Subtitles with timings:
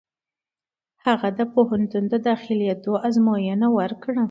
[1.05, 4.19] هغه د پوهنتون د داخلېدو ازموینه ورکړه.